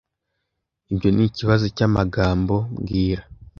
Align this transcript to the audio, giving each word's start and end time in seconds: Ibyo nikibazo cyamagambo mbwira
Ibyo 0.91 1.09
nikibazo 1.11 1.65
cyamagambo 1.75 2.55
mbwira 2.75 3.21